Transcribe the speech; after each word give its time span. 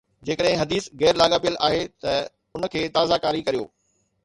جيڪڏهن 0.27 0.55
حديث 0.61 0.87
غير 1.01 1.19
لاڳاپيل 1.23 1.59
آهي 1.69 1.85
ته 2.07 2.17
ان 2.55 2.67
کي 2.77 2.85
تازه 2.99 3.23
ڪاري 3.29 3.47
ڪريو 3.51 3.71